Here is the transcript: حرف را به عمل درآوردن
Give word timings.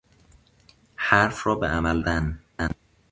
حرف 0.95 1.47
را 1.47 1.55
به 1.55 1.67
عمل 1.67 2.01
درآوردن 2.01 2.39